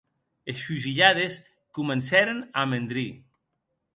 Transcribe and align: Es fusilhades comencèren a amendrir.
Es 0.53 0.61
fusilhades 0.69 1.35
comencèren 1.79 2.41
a 2.47 2.65
amendrir. 2.65 3.07